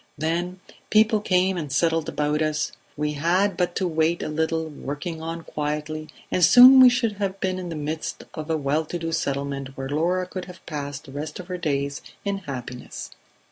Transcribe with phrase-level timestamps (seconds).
[0.17, 5.21] Then people came and settled about us; we had but to wait a little, working
[5.21, 8.97] on quietly, and soon we should have been in the midst of a well to
[8.97, 13.11] do settlement where Laura could have passed the rest of her days in happiness